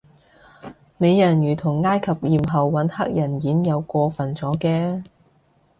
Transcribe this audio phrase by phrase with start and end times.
[0.97, 5.03] 美人魚同埃及妖后搵黑人演又過份咗嘅